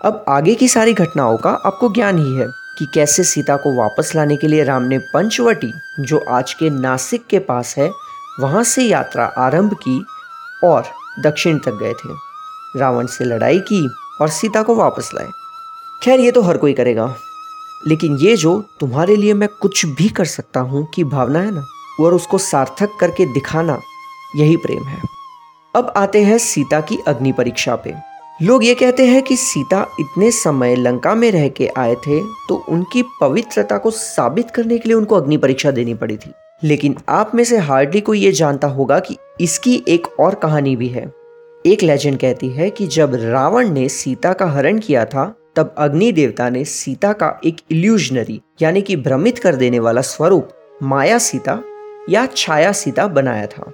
अब 0.06 0.26
आगे 0.28 0.56
की 0.56 0.68
सारी 0.68 0.94
घटनाओं 0.94 1.38
का 1.38 1.50
आपको 1.50 1.90
ज्ञान 1.90 2.18
ही 2.18 2.36
है 2.36 2.48
कि 2.80 2.86
कैसे 2.94 3.24
सीता 3.24 3.58
को 3.58 3.74
वापस 3.74 4.12
लाने 4.16 4.36
के 4.36 4.48
लिए 4.48 4.64
राम 4.64 4.84
ने 4.84 4.98
पंचवटी, 4.98 5.74
जो 6.00 6.26
आज 6.30 6.54
के 6.54 6.70
नासिक 6.70 7.28
के 7.28 7.40
पास 7.40 7.76
है, 7.78 7.92
वहाँ 8.40 8.64
से 8.64 8.84
यात्रा 8.84 9.26
आरंभ 9.26 9.74
की 9.74 10.06
और 10.64 10.84
दक्षिण 11.24 11.58
तक 11.58 11.72
गए 11.72 11.94
थे। 11.94 12.10
रावण 12.80 13.06
से 13.06 13.26
लड़ाई 13.26 13.60
की 13.60 13.90
और 14.22 14.30
सीता 14.30 14.64
को 14.64 14.76
वापस 14.76 15.12
लाए। 15.16 15.28
खैर, 16.04 16.20
ये 16.20 16.32
तो 16.32 16.42
हर 16.42 16.58
कोई 16.58 16.74
करेगा। 16.74 17.16
लेकिन 17.88 18.18
ये 18.18 18.36
जो 18.36 18.64
तुम्हारे 18.80 19.16
लिए 19.16 19.34
मैं 19.34 19.50
कुछ 19.62 19.86
भी 19.86 20.10
कर 20.10 20.26
सकता 20.26 20.60
हूँ 20.60 20.88
कि 20.94 21.04
भावना 21.04 21.40
है 21.40 21.52
ना, 21.52 21.66
और 22.00 22.14
उसको 22.14 22.38
सार्थक 22.38 22.90
करके 23.00 23.26
दिखाना 23.26 23.80
यही 24.36 24.58
प्रेम 24.58 24.84
है। 24.84 25.02
अब 25.76 25.94
आते 25.98 26.24
हैं 26.24 26.38
सीता 26.38 26.82
की 26.82 26.98
अग्नि 27.08 27.32
परीक्षा 27.32 27.76
पे। 27.76 28.13
लोग 28.44 28.64
ये 28.66 28.74
कहते 28.76 29.06
हैं 29.06 29.22
कि 29.22 29.36
सीता 29.36 29.86
इतने 30.00 30.30
समय 30.32 30.76
लंका 30.76 31.14
में 31.16 31.32
रह 31.32 31.48
के 31.50 31.68
आए 31.78 31.94
थे 31.96 32.20
तो 32.48 32.56
उनकी 32.70 33.04
पवित्रता 33.22 33.78
को 33.78 33.92
साबित 33.92 34.52
करने 34.52 34.78
के 34.78 34.90
लिए 34.90 34.98
उनको 34.98 35.16
अग्नि 35.16 35.38
परीक्षा 35.38 35.72
देनी 35.72 35.94
पड़ी 35.94 36.18
थी। 36.18 36.32
लेकिन 36.64 36.96
आप 37.10 37.32
में 37.36 37.44
से 37.44 37.58
हार्डली 37.58 38.02
कोई 38.02 38.20
ये 38.20 38.32
जानता 38.32 38.68
होगा 38.68 39.00
कि 39.00 39.16
इसकी 39.42 39.84
एक 39.88 40.08
और 40.20 40.36
कहानी 40.36 40.76
भी 40.76 40.88
है। 40.88 41.06
एक 41.66 41.84
लेजेंड 41.84 42.20
कहती 42.20 42.50
है 42.50 42.70
कि 42.70 42.88
जब 42.88 43.16
रावण 43.16 43.70
ने 43.70 43.88
सीता 43.90 44.34
का 44.34 44.46
हरण 44.46 44.80
किया 44.80 45.06
था, 45.06 45.34
तब 45.56 45.74
अग्नि 45.78 46.12
देवता 46.12 46.50
ने 46.50 46.66
सीता 46.66 47.14
का 47.14 47.34
एक 47.46 47.62
इल्यूजनरी 47.72 48.42
यानी 48.62 48.82
कि 48.82 48.96
भ्रमित 48.98 49.40
कर 49.40 49.56
देने 49.56 49.80
वाला 49.80 50.02
स्वरूप, 50.02 50.50
माया 50.84 51.18
सीता 51.18 51.60
या 52.10 52.28
छाया 52.36 52.72
सीता 52.72 53.08
बनाया 53.08 53.48
था, 53.48 53.72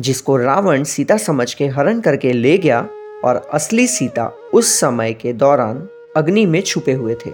जिसको 0.00 0.36
रावण 0.36 0.84
सीता 0.84 1.16
समझ 1.16 1.52
के 1.54 1.66
हरण 1.66 2.00
करके 2.00 2.32
ले 2.32 2.58
गया 2.58 2.88
और 3.24 3.50
असली 3.54 3.86
सीता 3.86 4.32
उस 4.54 4.80
समय 4.80 5.12
के 5.12 5.32
दौरान 5.32 5.88
अग्नि 6.16 6.46
में 6.46 6.62
छुपे 6.62 6.92
हुए 6.92 7.14
थे। 7.14 7.30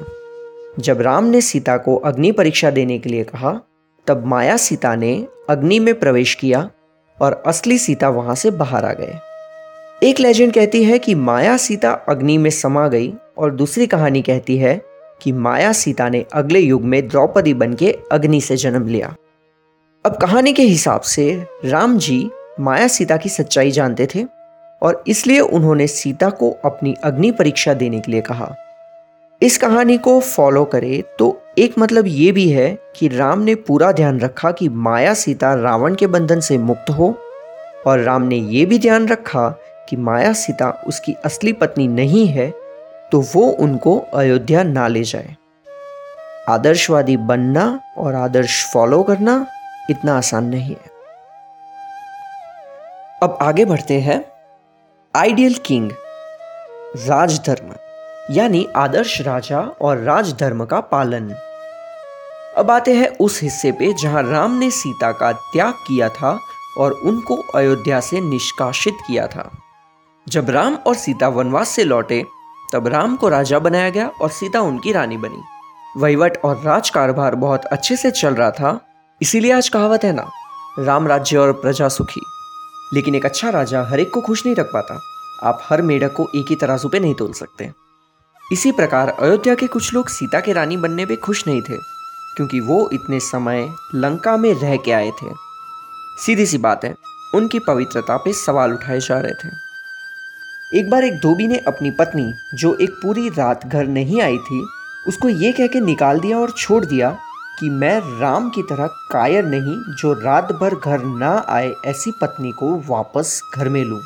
जब 0.78 1.00
राम 1.00 1.25
ने 1.25 1.40
सीता 1.40 1.76
को 1.76 1.97
अग्नि 1.97 2.33
परीक्षा 2.33 2.71
देने 2.71 2.99
के 2.99 3.11
लिए 3.11 3.25
कहा, 3.25 3.61
तब 4.07 4.26
माया 4.26 4.57
सीता 4.57 4.95
ने 4.95 5.26
अग्नि 5.50 5.78
में 5.78 5.99
प्रवेश 5.99 6.35
किया 6.35 6.71
और 7.21 7.43
असली 7.47 7.78
सीता 7.78 8.09
वहाँ 8.09 8.35
से 8.35 8.50
बाहर 8.50 8.85
आ 8.85 8.93
गए। 8.93 9.14
एक 10.02 10.21
लेजेंड 10.21 10.52
कहती 10.52 10.85
है 10.85 10.99
कि 10.99 11.14
माया 11.14 11.57
सीता 11.57 11.93
अग्नि 11.93 12.38
में 12.38 12.50
समा 12.50 12.88
गई 12.88 13.14
और 13.38 13.50
दूसरी 13.50 13.87
कहानी 13.87 14.23
कहती 14.23 14.57
है 14.57 14.83
कि 15.23 15.33
माया 15.33 15.73
सीता 15.73 16.09
ने 16.09 16.25
अगले 16.33 16.61
युग 16.61 16.83
में 16.83 17.09
द्रौपदी 17.09 17.55
बन 17.55 17.75
के 17.75 17.99
अग्नि 18.12 18.40
से 18.40 18.57
जन्म 18.57 18.88
लिया। 18.88 19.14
अब 20.07 20.16
कहानी 20.16 20.52
के 20.52 20.62
हिसाब 20.62 21.00
से 21.00 21.47
राम 21.64 21.99
जी 21.99 22.31
माया 22.61 22.88
सीता 22.88 23.16
की 23.16 23.28
सच्चाई 23.28 23.71
जानते 23.71 24.09
थे 24.14 24.25
और 24.83 25.02
इसलिए 25.06 25.40
उन्होंने 25.40 25.87
सीता 25.87 26.28
को 26.30 26.50
अपनी 26.64 26.95
अग्नि 27.04 27.30
परीक्षा 27.30 27.75
देने 27.75 28.00
के 28.00 28.12
लिए 28.12 28.21
कहा। 28.21 28.54
इस 29.42 29.56
कहानी 29.59 29.97
को 29.99 30.21
फॉलो 30.21 30.64
करें 30.64 31.02
तो 31.18 31.42
एक 31.59 31.75
मतलब 31.78 32.06
ये 32.06 32.33
भी 32.33 32.49
है 32.49 32.68
कि 32.97 33.09
राम 33.09 33.38
ने 33.38 33.54
पूरा 33.54 33.92
ध्यान 33.92 34.21
रखा 34.21 34.50
कि 34.50 34.68
माया 34.68 35.14
सीता 35.14 35.54
रावण 35.54 35.95
के 35.95 36.06
बंधन 36.06 36.40
से 36.40 36.59
मुक्त 36.59 36.90
हो 36.90 37.14
और 37.87 38.00
राम 38.00 38.23
ने 38.23 38.37
यह 38.37 38.66
भी 38.66 38.78
ध्यान 38.78 39.09
रखा 39.09 39.49
कि 39.88 39.97
माया 39.97 40.33
सीता 40.33 40.71
उसकी 40.87 41.14
असली 41.25 41.52
पत्नी 41.52 41.88
नहीं 41.88 42.26
है 42.26 42.50
तो 43.12 43.21
वो 43.35 43.42
उनको 43.49 43.99
अयोध्या 44.14 44.62
ना 44.62 44.87
ले 44.88 45.02
जाए। 45.02 45.37
आदर्शवादी 46.49 47.16
बनना 47.16 47.80
और 47.99 48.14
आदर्श 48.14 48.64
फॉलो 48.73 49.02
करना 49.02 49.47
इतना 49.90 50.16
आसान 50.16 50.45
नहीं 50.45 50.71
है। 50.71 50.90
अब 53.23 53.38
आगे 53.42 53.64
बढ़ते 53.64 54.00
हैं। 54.00 54.25
आइडियल 55.16 55.54
किंग, 55.66 55.90
राजधर्म, 57.08 57.73
यानी 58.30 58.66
आदर्श 58.76 59.20
राजा 59.20 59.61
और 59.80 59.99
राजधर्म 59.99 60.64
का 60.64 60.80
पालन। 60.80 61.30
अब 62.56 62.70
आते 62.70 62.94
हैं 62.94 63.08
उस 63.18 63.42
हिस्से 63.42 63.73
पे 63.73 63.92
जहाँ 63.92 64.23
राम 64.23 64.58
ने 64.58 64.70
सीता 64.70 65.12
का 65.12 65.32
त्याग 65.32 65.73
किया 65.87 66.08
था 66.08 66.38
और 66.78 66.92
उनको 66.92 67.37
अयोध्या 67.54 68.00
से 68.00 68.20
निष्कासित 68.20 68.99
किया 69.06 69.26
था। 69.26 69.50
जब 70.28 70.50
राम 70.50 70.75
और 70.76 70.94
सीता 70.94 71.28
वनवास 71.28 71.68
से 71.68 71.85
लौटे, 71.85 72.25
तब 72.73 72.88
राम 72.88 73.16
को 73.16 73.28
राजा 73.28 73.58
बनाया 73.58 73.90
गया 73.90 74.11
और 74.20 74.30
सीता 74.30 74.61
उनकी 74.61 74.92
रानी 74.92 75.16
बनी। 75.16 75.42
वहीवट 75.96 76.40
और 76.44 76.62
राज 76.62 76.90
कारोबार 76.90 77.35
बहुत 77.35 77.64
अच्छे 77.64 77.96
से 77.96 78.11
चल 78.11 78.35
रहा 78.35 78.50
था, 78.50 78.80
इसीलिए 79.20 79.52
आज 79.52 79.68
कहावत 79.68 80.04
है 80.04 80.12
ना, 80.12 80.30
राम 80.78 81.08
राज्य 81.08 81.37
और 81.37 81.52
प्रजा 81.52 81.88
सुखी। 81.88 82.20
लेकिन 82.95 83.14
एक 83.14 83.26
अच्छा 83.26 83.50
राजा 83.50 83.83
हर 83.83 84.00
एक 84.00 84.12
को 84.14 84.21
खुश 84.21 84.45
नहीं 84.47 84.57
रख 84.57 84.66
पाता। 84.66 85.00
आप 85.43 85.61
हर 85.62 85.83
मेढक 85.83 86.12
को 86.12 86.28
एक 86.37 86.47
ही 86.50 86.57
तराजू 86.57 86.88
पे 86.88 87.00
नहीं 87.00 87.14
तोल 87.14 87.33
सकते। 87.33 87.71
इसी 88.52 88.73
प्रकार 88.73 89.09
अयोध्या 89.11 89.55
के 89.55 89.66
कुछ 89.66 89.93
लोग 89.95 90.09
सीता 90.09 90.40
के 90.40 90.52
रानी 90.52 90.76
बनने 90.76 91.07
पे 91.07 91.16
खुश 91.16 91.47
नहीं 91.47 91.62
थे, 91.62 91.76
क्योंकि 92.37 92.61
वो 92.61 92.88
इतने 92.93 93.21
समय 93.21 93.69
लंका 93.95 94.37
में 94.37 94.52
रह 94.55 94.76
के 94.76 94.93
आए 94.93 95.11
थे। 95.11 95.35
सीधी 96.19 96.47
सी 96.47 96.59
बात 96.59 96.85
है, 96.85 96.95
उनकी 97.35 97.59
पवित्रता 97.59 98.16
पे 98.16 98.33
सवाल 98.33 98.73
उठाए 98.73 99.00
जा 99.00 99.19
रहे 99.21 99.35
थे। 99.35 99.49
एक 100.78 100.90
बार 100.90 101.05
एक 101.05 101.21
धोबी 101.21 101.47
ने 101.47 101.59
अपनी 101.59 101.90
पत्नी, 101.90 102.33
जो 102.55 102.75
एक 102.75 102.90
पूरी 103.02 103.28
रात 103.28 103.66
घर 103.66 103.87
नहीं 103.87 104.21
आई 104.21 104.38
थी, 104.38 104.64
उसको 105.09 105.28
ये 105.28 105.52
कह 105.52 105.66
के 105.66 105.81
निकाल 105.81 106.21
दिया 106.21 106.38
और 106.38 106.50
छोड़ 106.50 106.85
दिया 106.85 107.16
कि 107.58 107.70
मैं 107.70 107.98
राम 108.20 108.48
की 108.50 108.62
तरह 108.62 108.86
कायर 109.10 109.44
नहीं 109.44 109.76
जो 109.94 110.12
रात 110.14 110.52
भर 110.52 110.75
घर 110.75 111.04
ना 111.18 111.30
आए 111.48 111.72
ऐसी 111.86 112.10
पत्नी 112.20 112.52
को 112.52 112.76
वापस 112.88 113.40
घर 113.54 113.68
में 113.68 113.82
लूँ। 113.84 114.00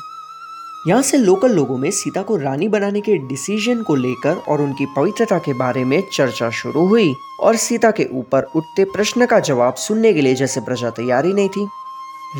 यहाँ 0.87 1.01
से 1.01 1.17
लोकल 1.17 1.51
लोगों 1.51 1.77
में 1.77 1.89
सीता 1.91 2.21
को 2.21 2.37
रानी 2.37 2.67
बनाने 2.67 3.01
के 3.01 3.17
डिसीज़न 3.27 3.81
को 3.83 3.95
लेकर 3.95 4.37
और 4.49 4.61
उनकी 4.61 4.85
पवित्रता 4.95 5.37
के 5.39 5.53
बारे 5.53 5.83
में 5.83 6.01
चर्चा 6.13 6.49
शुरू 6.49 6.85
हुई 6.87 7.13
और 7.41 7.55
सीता 7.55 7.91
के 7.91 8.07
ऊपर 8.13 8.43
उठते 8.55 8.85
प्रश्न 8.85 9.25
का 9.25 9.39
जवाब 9.41 9.75
सुनने 9.79 10.13
के 10.13 10.21
लिए 10.21 10.35
जैसे 10.35 10.61
प्रजा 10.61 10.89
तैयारी 10.89 11.33
नहीं 11.33 11.49
थी 11.49 11.67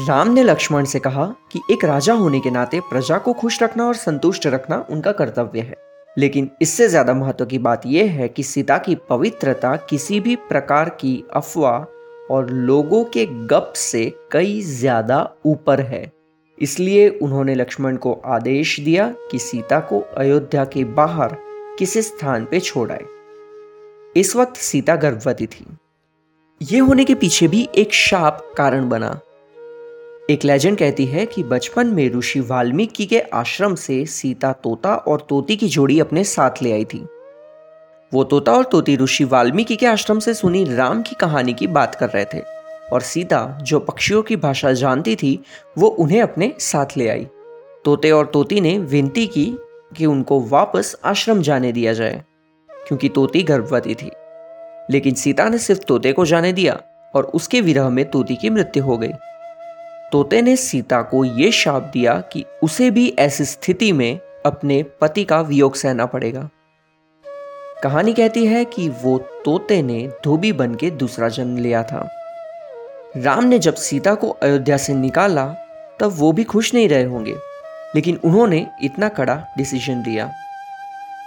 राम 0.07 0.31
ने 0.31 0.43
लक्ष्मण 0.43 0.85
से 0.85 0.99
कहा 0.99 1.25
कि 1.51 1.61
एक 1.71 1.85
राजा 1.85 2.13
होने 2.13 2.39
के 2.39 2.51
नाते 2.51 2.79
प्रजा 2.79 3.17
को 3.17 3.33
खुश 3.33 3.61
रखना 3.63 3.87
और 3.87 3.95
संतुष्ट 3.97 4.47
रखना 4.47 4.85
उनका 4.89 5.11
कर्तव्य 5.11 5.61
है 5.61 5.90
लेकिन 6.17 6.49
इससे 6.61 6.87
ज़्यादा 6.87 7.13
महत्व 7.13 7.45
की 7.45 7.57
बात 7.57 7.85
यह 7.85 8.11
है 8.11 8.27
कि 8.27 8.43
सीता 8.43 8.77
की 8.77 8.95
पवित्रता 9.09 9.75
किसी 9.89 10.19
भी 10.19 10.35
प्रकार 10.35 10.89
की 10.89 11.23
अफवाह 11.33 12.33
और 12.33 12.49
लोगों 12.49 13.03
के 13.03 13.25
गप 13.25 13.73
से 13.75 14.13
कई 14.31 14.61
ज़्यादा 14.61 15.35
ऊपर 15.45 15.81
है। 15.81 16.11
इसलिए 16.61 17.07
उन्होंने 17.09 17.55
लक्ष्मण 17.55 17.95
को 17.97 18.13
आदेश 18.25 18.79
दिया 18.79 19.07
कि 19.31 19.39
सीता 19.39 19.79
को 19.79 19.99
अयोध्या 20.17 20.65
के 20.65 20.83
बाहर 20.83 21.35
किसी 21.79 22.01
स्थान 22.01 22.45
पे 22.45 22.59
छोड़ाए। 22.59 23.05
इस 24.15 24.35
वक्त 24.35 24.55
सीता 24.55 24.95
गर्भवती 24.95 25.47
थी। 25.47 25.65
ये 26.61 26.79
होने 26.79 27.03
के 27.05 27.15
पीछे 27.15 27.47
भी 27.47 27.67
एक 27.75 27.93
शाप 27.93 28.53
कारण 28.57 28.89
बना। 28.89 29.19
एक 30.29 30.45
लेजेंड 30.45 30.77
कहती 30.77 31.05
है 31.05 31.25
कि 31.25 31.43
बचपन 31.43 31.87
में 31.87 32.13
ऋषि 32.13 32.39
वाल्मीकि 32.39 33.05
के 33.05 33.19
आश्रम 33.19 33.75
से 33.75 34.05
सीता 34.05 34.51
तोता 34.51 34.95
और 34.95 35.25
तोती 35.29 35.55
की 35.55 35.67
जोड़ी 35.67 35.99
अपने 35.99 36.23
साथ 36.23 36.51
ले 36.61 36.71
आई 36.71 36.85
थी। 36.85 37.07
वो 38.13 38.23
तोता 38.23 38.51
और 38.51 38.63
तोती 38.63 38.95
ऋषि 38.95 39.23
वाल्मीकि 39.23 39.75
के 39.75 39.85
आश्रम 39.85 40.19
से 40.19 40.33
सुनी 40.33 40.75
राम 40.75 41.01
की 41.01 41.15
कहानी 41.15 41.53
की 41.53 41.67
बात 41.67 41.95
कर 41.95 42.09
रहे 42.09 42.25
थे 42.25 42.39
और 42.93 43.01
सीता, 43.01 43.59
जो 43.61 43.79
पक्षियों 43.79 44.21
की 44.23 44.35
भाषा 44.35 44.71
जानती 44.73 45.15
थी, 45.15 45.43
वो 45.77 45.87
उन्हें 45.87 46.21
अपने 46.21 46.53
साथ 46.59 46.97
ले 46.97 47.09
आई। 47.09 47.27
तोते 47.85 48.11
और 48.11 48.25
तोती 48.25 48.61
ने 48.61 48.77
विनती 48.77 49.27
की 49.27 49.57
कि 49.97 50.05
उनको 50.05 50.41
वापस 50.41 50.95
आश्रम 51.03 51.41
जाने 51.41 51.71
दिया 51.71 51.93
जाए, 51.93 52.23
क्योंकि 52.87 53.09
तोती 53.09 53.43
गर्भवती 53.43 53.95
थी। 53.95 54.11
लेकिन 54.89 55.13
सीता 55.13 55.49
ने 55.49 55.57
सिर्फ़ 55.57 55.81
तोते 55.81 56.13
को 56.13 56.25
जाने 56.25 56.53
दिया 56.53 56.81
और 57.15 57.23
उसके 57.23 57.61
विरह 57.61 57.89
में 57.89 58.11
तोती 58.11 58.35
की 58.35 58.49
मृत्यु 58.49 58.83
हो 58.83 58.97
गई। 58.97 59.11
तोते 60.11 60.41
ने 60.41 60.55
सीता 60.55 61.01
को 61.01 61.25
ये 61.25 61.51
शाप 61.51 61.83
दिया 61.83 62.13
कि 62.13 62.45
उसे 62.63 62.91
भी 62.91 63.15
ऐसी 63.19 63.45
स्थिति 63.45 63.91
में 63.91 64.19
अपने 64.45 64.83
पति 64.83 65.23
का 65.23 65.41
वियोग 65.41 65.75
सहना 65.75 66.05
पड़ेगा। 66.05 66.49
कहानी 67.83 68.13
कहती 68.13 68.45
है 68.45 68.65
कि 68.65 68.89
वो 68.89 69.17
तोते 69.17 69.81
ने 69.81 70.09
धोबी 70.23 70.51
बन 70.51 70.75
के 70.75 70.89
दूसरा 70.91 71.29
जन्म 71.29 71.57
लिया 71.57 71.83
था। 71.83 72.09
राम 73.17 73.43
ने 73.43 73.59
जब 73.59 73.75
सीता 73.75 74.15
को 74.15 74.29
अयोध्या 74.29 74.77
से 74.77 74.93
निकाला, 74.93 75.45
तब 75.99 76.11
वो 76.13 76.31
भी 76.31 76.43
खुश 76.43 76.73
नहीं 76.73 76.89
रहे 76.89 77.03
होंगे, 77.03 77.35
लेकिन 77.95 78.19
उन्होंने 78.23 78.67
इतना 78.83 79.09
कड़ा 79.09 79.47
डिसीज़न 79.57 80.03
लिया 80.03 80.31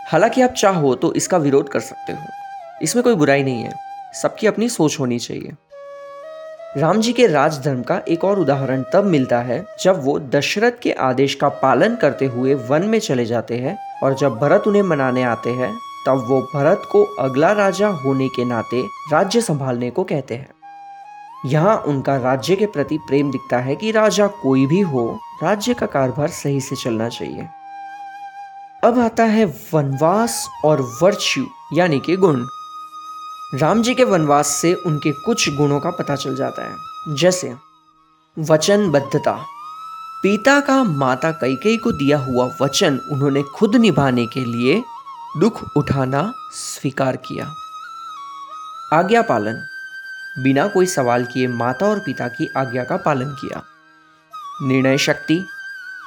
हालाँकि 0.09 0.43
आप 0.43 0.51
चाहो 0.51 0.95
तो 0.95 1.15
इसका 1.15 1.37
विरोध 1.37 1.69
कर 1.69 1.81
सकते 1.81 2.13
हो। 2.13 2.25
इसमें 2.83 3.03
कोई 3.03 3.15
बुराई 3.15 3.43
नहीं 3.43 3.63
है। 3.63 3.73
सबकी 4.23 4.47
अपनी 4.47 4.69
सोच 4.69 5.01
होनी 5.01 5.19
चाहिए। 5.19 5.53
राम 6.77 7.01
जी 7.01 7.13
के 7.13 7.27
राजधर्म 7.27 7.83
का 7.83 8.01
एक 8.09 8.25
और 8.25 8.39
उदाहरण 8.39 8.83
तब 8.93 9.05
मिलता 9.05 9.39
है 9.39 9.65
जब 9.83 10.05
वो 10.05 10.19
दशरथ 10.21 10.81
के 10.83 10.93
आदेश 10.93 11.35
का 11.35 11.49
पालन 11.49 11.95
करते 11.97 12.27
हुए 12.27 12.55
वन 12.55 12.85
में 12.85 12.99
चले 12.99 13.25
जाते 13.25 13.59
हैं 13.59 13.77
और 14.03 14.15
जब 14.15 14.39
भरत 14.39 14.67
उन्हें 14.67 14.83
मनाने 14.83 15.23
आते 15.23 15.51
हैं, 15.51 15.71
तब 16.07 16.25
वो 16.29 16.41
भरत 16.55 16.89
को 16.93 17.03
अगला 17.19 17.53
राजा 17.53 17.89
होने 17.89 18.29
के 18.29 18.45
नाते 18.45 18.83
राज्य 19.13 19.41
संभालने 19.41 19.91
को 19.91 20.05
कहते 20.05 20.35
हैं। 20.35 20.49
यहाँ 21.47 21.77
उनका 21.77 22.17
राज्य 22.17 22.57
के 22.57 22.67
प्रति 22.67 22.99
प्रेम 22.99 23.31
दिखता 23.31 23.59
है 23.59 23.77
कि 23.77 23.91
राजा 23.91 24.27
कोई 24.27 24.67
भी 24.67 24.81
हो, 24.81 25.07
राज्य 25.43 25.75
का 25.75 25.87
कारभार 25.87 26.29
सही 26.29 26.61
से 26.61 26.77
चलना 26.77 27.09
चाहिए। 27.09 27.49
अब 28.85 28.99
आता 28.99 29.25
है 29.25 29.45
वनवास 29.75 30.49
और 30.65 30.83
वर्च्यू 31.03 31.47
यानी 31.73 32.01
कि 32.01 32.17
गुण। 32.17 32.45
राम 33.55 33.83
जी 33.83 33.95
के 33.95 34.05
वनवास 34.05 34.47
से 34.47 34.75
उनके 34.75 35.13
कुछ 35.13 35.55
गुणों 35.55 35.81
का 35.81 35.91
पता 35.91 36.17
चल 36.17 36.37
जाता 36.37 36.63
है। 36.63 36.77
जैसे, 37.09 37.55
वचनबद्धता। 38.39 39.45
पिता 40.23 40.61
का 40.61 40.85
माता 40.85 41.31
कैकेयी 41.31 41.77
को 41.77 41.93
दिया 41.93 42.19
हुआ 42.19 42.51
वचन 42.63 43.01
उन्होंने 43.13 43.43
खुद 43.43 43.77
निभाने 43.77 44.27
के 44.27 44.45
लिए 44.45 44.85
दुख 45.37 45.63
उठाना 45.77 46.33
स्वीकार 46.53 47.17
किया। 47.17 47.55
आज्ञा 48.93 49.23
पालन 49.23 49.55
बिना 50.43 50.67
कोई 50.67 50.87
सवाल 50.87 51.25
किए 51.25 51.47
माता 51.47 51.87
और 51.87 51.99
पिता 51.99 52.29
की 52.29 52.47
आज्ञा 52.57 52.85
का 52.85 52.97
पालन 52.97 53.31
किया। 53.31 53.63
निर्णय 54.63 54.99
शक्ति। 54.99 55.47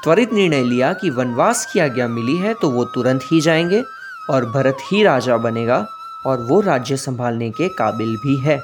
त्वरित 0.04 0.34
निर्णय 0.34 0.64
लिया 0.64 0.94
कि 0.94 1.10
वनवास 1.10 1.66
की 1.74 1.80
आज्ञा 1.80 2.08
मिली 2.08 2.38
है 2.38 2.54
तो 2.54 2.70
वो 2.70 2.86
तुरंत 2.86 3.22
ही 3.32 3.42
जाएँगे 3.42 3.84
और 4.30 4.46
भरत 4.46 4.78
ही 4.92 5.04
राजा 5.04 5.38
बनेगा 5.38 5.88
और 6.28 6.42
वो 6.42 6.62
राज्य 6.62 6.98
संभालने 6.98 7.50
के 7.50 7.70
काबिल 7.70 8.18
भी 8.18 8.38
है। 8.38 8.62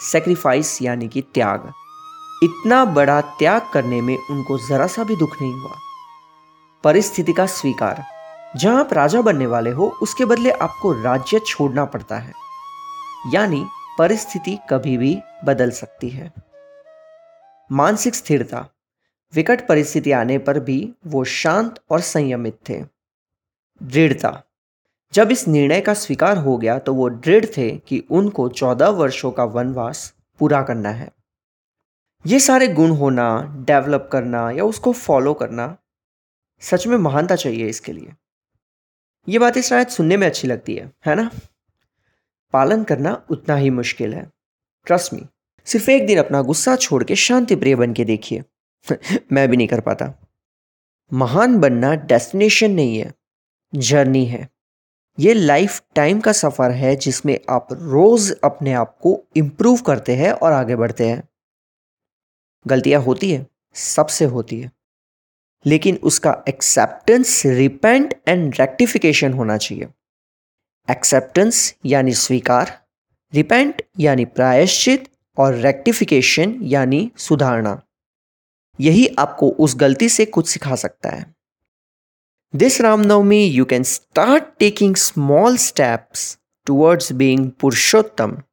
सेक्रीफाइस 0.00 0.82
यानी 0.82 1.08
कि 1.08 1.22
त्याग। 1.22 1.72
इतना 2.42 2.84
बड़ा 2.84 3.20
त्याग 3.20 3.62
करने 3.72 4.00
में 4.00 4.18
उनको 4.30 4.68
जरा 4.68 4.86
सा 4.86 5.04
भी 5.04 5.16
दुख 5.16 5.42
नहीं 5.42 5.52
हुआ। 5.52 5.76
परिस्थिति 6.84 7.32
का 7.32 7.46
स्वीकार। 7.46 8.04
जहाँ 8.56 8.80
आप 8.80 8.92
राजा 8.92 9.20
बनने 9.20 9.46
वाले 9.46 9.70
हो, 9.70 9.98
उसके 10.02 10.24
बदले 10.24 10.50
आपको 10.50 11.02
राज्य 11.02 11.38
छोड़ना 11.38 11.84
पड़ता 11.84 12.16
है। 12.16 12.32
यानी 13.32 13.66
परिस्थिति 13.98 14.58
कभी 14.70 14.96
भी 14.96 15.18
बदल 15.44 15.70
सकती 15.70 16.08
है। 16.08 16.32
मानसिक 17.72 18.14
स्थिरता। 18.14 18.66
विकट 19.34 19.68
परिस्थिति 19.68 20.12
आने 20.12 20.38
पर 20.38 20.60
भी 20.60 20.94
वो 21.06 21.24
शांत 21.24 21.80
और 21.90 22.00
संयमित 22.00 22.58
थे। 22.68 22.84
दृढ़ता। 23.82 24.42
जब 25.12 25.30
इस 25.30 25.48
निर्णय 25.48 25.80
का 25.80 25.94
स्वीकार 25.94 26.36
हो 26.36 26.56
गया 26.58 26.78
तो 26.78 26.94
वो 26.94 27.10
दृढ़ 27.10 27.44
थे 27.56 27.78
कि 27.78 28.04
उनको 28.10 28.48
चौदह 28.48 28.88
वर्षों 28.88 29.30
का 29.30 29.44
वनवास 29.44 30.14
पूरा 30.38 30.62
करना 30.62 30.90
है। 30.90 31.12
ये 32.26 32.40
सारे 32.40 32.68
गुण 32.68 32.90
होना 32.90 33.56
डेवलप 33.68 34.08
करना 34.12 34.50
या 34.50 34.64
उसको 34.64 34.92
फॉलो 34.92 35.34
करना 35.34 35.76
सच 36.60 36.86
में 36.86 36.96
महानता 36.96 37.36
चाहिए 37.36 37.66
इसके 37.66 37.92
लिए। 37.92 38.12
ये 39.28 39.38
बातें 39.38 39.62
शायद 39.62 39.88
सुनने 39.88 40.16
में 40.16 40.26
अच्छी 40.26 40.48
लगती 40.48 40.74
है 40.74 40.92
है 41.06 41.14
ना? 41.14 41.30
पालन 42.52 42.84
करना 42.84 43.26
उतना 43.30 43.54
ही 43.54 43.70
मुश्किल 43.70 44.14
है। 44.14 44.30
ट्रस्ट 44.86 45.14
मी 45.14 45.26
सिर्फ़ 45.64 45.90
एक 45.90 46.06
दिन 46.06 46.18
अपना 46.18 46.42
गुस्सा 46.42 46.76
छोड़ 46.76 47.04
के 47.04 47.16
शांति 47.16 47.56
प्रिय 47.56 47.74
बन 47.74 47.92
के 47.92 48.04
देखिए। 48.04 48.44
मैं 49.32 49.48
भी 49.48 49.56
नहीं 49.56 49.68
कर 49.68 49.80
पाता। 49.80 50.12
महान 51.12 51.58
बनना 51.58 51.94
डेस्टिनेशन 51.94 52.70
नहीं 52.70 52.98
है 52.98 53.14
जर्नी 53.74 54.26
है। 54.26 54.57
ये 55.20 55.34
लाइफ 55.34 55.82
टाइम 55.94 56.20
का 56.20 56.32
सफ़र 56.32 56.70
है 56.70 56.96
जिसमें 56.96 57.40
आप 57.50 57.68
रोज़ 57.72 58.34
अपने 58.44 58.72
आप 58.72 58.98
को 59.02 59.24
इम्प्रूव 59.36 59.80
करते 59.80 60.16
हैं 60.16 60.32
और 60.32 60.52
आगे 60.52 60.76
बढ़ते 60.76 61.08
हैं। 61.08 61.28
गलतियाँ 62.66 63.02
होती 63.02 63.30
है, 63.30 63.46
सबसे 63.74 64.24
होती 64.24 64.60
है। 64.60 64.72
लेकिन 65.66 65.96
उसका 65.96 66.42
एक्सेप्टेंस 66.48 67.42
रिपेंट 67.46 68.14
एंड 68.28 68.54
रेक्टिफिकेशन 68.60 69.32
होना 69.32 69.56
चाहिए। 69.56 69.88
एक्सेप्टेंस 70.90 71.74
यानी 71.86 72.12
स्वीकार 72.12 72.82
रिपेंट 73.34 73.82
यानी 73.98 74.24
प्रायश्चित 74.24 75.08
और 75.36 75.54
रेक्टिफिकेशन 75.54 76.58
यानी 76.62 77.10
सुधारना 77.16 77.82
यही 78.80 79.06
आपको 79.18 79.50
उस 79.50 79.74
गलती 79.76 80.08
से 80.08 80.24
कुछ 80.24 80.48
सिखा 80.48 80.76
सकता 80.76 81.10
है। 81.10 81.37
This 82.54 82.78
Ramnavami, 82.78 83.50
you 83.50 83.66
can 83.66 83.84
start 83.84 84.58
taking 84.58 84.96
small 84.96 85.56
steps 85.56 86.38
towards 86.66 87.12
being 87.12 87.52
Purushottam. 87.52 88.44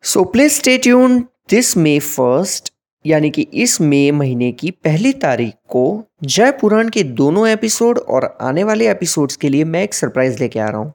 So 0.00 0.24
please 0.24 0.56
stay 0.56 0.78
tuned 0.78 1.28
this 1.48 1.76
May 1.76 2.00
1st 2.00 2.70
यानी 3.04 3.30
कि 3.30 3.42
इस 3.54 3.80
मई 3.80 4.10
महीने 4.10 4.50
की 4.52 4.70
पहली 4.84 5.12
तारीख 5.12 5.54
को 5.70 5.82
जय 6.24 6.50
पुराण 6.60 6.88
के 6.88 7.02
दोनों 7.20 7.46
एपिसोड 7.48 7.98
और 7.98 8.24
आने 8.40 8.64
वाले 8.64 8.90
एपिसोड्स 8.90 9.36
के 9.36 9.48
लिए 9.48 9.64
मैं 9.64 9.82
एक 9.82 9.94
सरप्राइज़ 9.94 10.38
लेके 10.42 10.58
आ 10.58 10.68
रहा 10.68 10.80
हूँ 10.80 10.92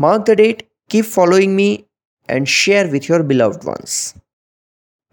mark 0.00 0.24
the 0.30 0.34
date 0.36 0.68
keep 0.90 1.04
following 1.04 1.54
me 1.56 1.68
and 2.28 2.48
share 2.48 2.88
with 2.88 3.08
your 3.08 3.22
beloved 3.22 3.64
ones. 3.64 4.14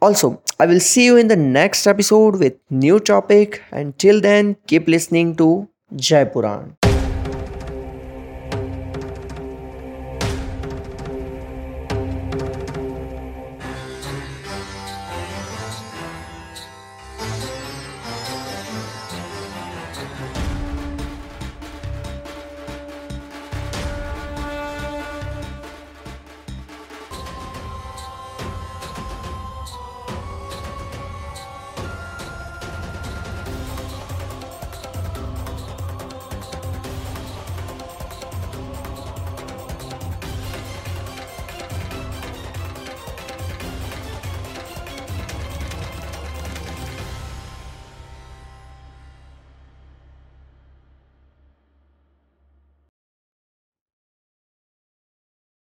Also, 0.01 0.41
I 0.59 0.65
will 0.67 0.79
see 0.79 1.05
you 1.05 1.17
in 1.17 1.27
the 1.27 1.35
next 1.35 1.87
episode 1.87 2.39
with 2.39 2.55
new 2.69 2.99
topic. 2.99 3.61
Until 3.71 4.21
then, 4.21 4.57
keep 4.67 4.87
listening 4.87 5.35
to 5.37 5.67
Jai 5.95 6.25
Puran. 6.25 6.76